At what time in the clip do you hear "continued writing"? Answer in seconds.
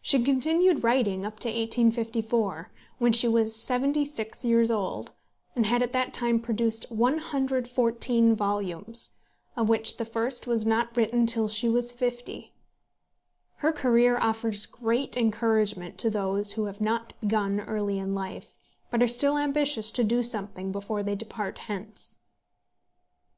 0.24-1.26